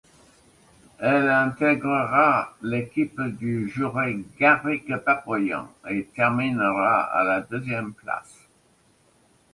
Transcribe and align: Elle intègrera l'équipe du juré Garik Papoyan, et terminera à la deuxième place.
Elle 0.97 1.29
intègrera 1.29 2.57
l'équipe 2.63 3.21
du 3.37 3.69
juré 3.69 4.25
Garik 4.39 4.91
Papoyan, 5.05 5.69
et 5.87 6.09
terminera 6.15 7.01
à 7.03 7.23
la 7.23 7.41
deuxième 7.41 7.93
place. 7.93 8.47